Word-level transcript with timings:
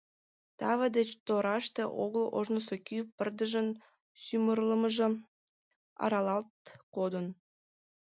Таве 0.59 0.87
деч 0.97 1.09
тораште 1.25 1.83
огыл 2.03 2.25
ожнысо 2.39 2.75
кӱ 2.87 2.97
пырдыжын 3.15 3.67
сӱмырлымыжӧ 4.21 5.07
аралалт 6.03 6.55
кодын. 6.95 7.25